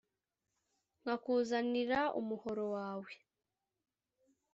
nkakuzanira 1.01 1.99
umuhoro 2.19 2.65
wawe» 2.75 3.11